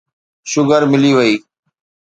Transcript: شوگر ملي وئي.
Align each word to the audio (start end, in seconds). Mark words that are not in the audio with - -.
شوگر 0.51 0.81
ملي 0.91 1.11
وئي. 1.17 1.35